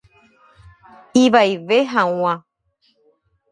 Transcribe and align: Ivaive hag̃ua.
Ivaive 1.23 1.77
hag̃ua. 1.93 2.33